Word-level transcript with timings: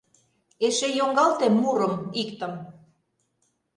Эше 0.67 0.89
йоҥгалте 0.99 1.47
«мурым» 1.59 1.93
иктым. 2.21 2.53